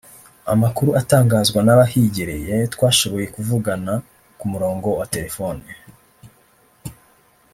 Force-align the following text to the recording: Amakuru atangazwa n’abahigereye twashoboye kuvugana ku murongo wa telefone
Amakuru 0.53 0.89
atangazwa 1.01 1.59
n’abahigereye 1.63 2.55
twashoboye 2.73 3.25
kuvugana 3.35 3.93
ku 4.39 4.45
murongo 4.51 4.87
wa 4.99 5.05
telefone 5.13 5.65